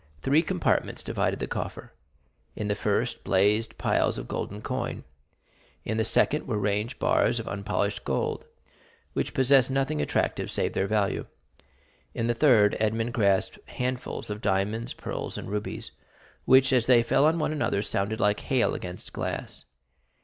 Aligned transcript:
Three 0.23 0.41
compartments 0.41 1.03
divided 1.03 1.37
the 1.37 1.45
coffer. 1.45 1.93
In 2.55 2.69
the 2.69 2.73
first, 2.73 3.23
blazed 3.23 3.77
piles 3.77 4.17
of 4.17 4.27
golden 4.27 4.63
coin; 4.63 5.03
in 5.85 5.97
the 5.97 6.03
second, 6.03 6.47
were 6.47 6.57
ranged 6.57 6.97
bars 6.97 7.39
of 7.39 7.47
unpolished 7.47 8.03
gold, 8.03 8.47
which 9.13 9.35
possessed 9.35 9.69
nothing 9.69 10.01
attractive 10.01 10.49
save 10.49 10.73
their 10.73 10.87
value; 10.87 11.27
in 12.15 12.25
the 12.25 12.33
third, 12.33 12.75
Edmond 12.79 13.13
grasped 13.13 13.59
handfuls 13.69 14.31
of 14.31 14.41
diamonds, 14.41 14.91
pearls, 14.93 15.37
and 15.37 15.51
rubies, 15.51 15.91
which, 16.45 16.73
as 16.73 16.87
they 16.87 17.03
fell 17.03 17.25
on 17.27 17.37
one 17.37 17.51
another, 17.51 17.83
sounded 17.83 18.19
like 18.19 18.39
hail 18.39 18.73
against 18.73 19.13
glass. 19.13 19.65